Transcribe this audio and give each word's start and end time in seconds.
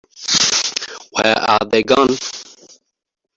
Where 1.11 1.37
are 1.37 1.59
they 1.69 1.83
gone? 1.83 2.17